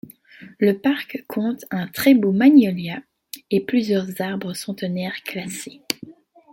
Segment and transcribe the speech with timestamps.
[0.57, 3.03] Le parc compte un très beau magnolia,
[3.51, 5.81] et plusieurs arbres centenaires classés.